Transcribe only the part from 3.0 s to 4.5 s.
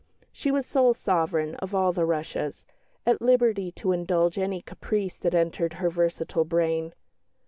at liberty to indulge